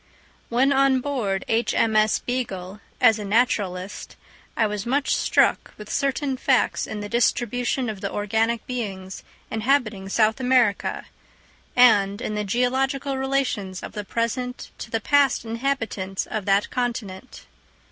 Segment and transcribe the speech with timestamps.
[0.49, 2.17] When on board H.M.S.
[2.17, 4.15] Beagle, as naturalist,
[4.57, 10.09] I was much struck with certain facts in the distribution of the organic beings inhabiting
[10.09, 11.05] South America,
[11.75, 17.45] and in the geological relations of the present to the past inhabitants of that continent.